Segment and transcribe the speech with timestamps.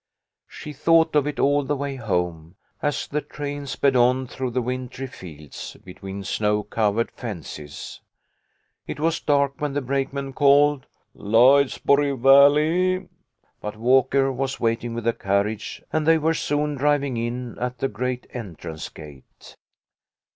[0.47, 4.61] She thought of it all the way home, as the train sped on through the
[4.63, 8.01] wintry fields, between snow covered fences.
[8.87, 13.09] It was dark when the brakeman called" Lloydsboro Valley,"
[13.61, 17.87] but Walker was waiting with the carriage, and they were soon driving in at the
[17.87, 19.55] great entrance gate.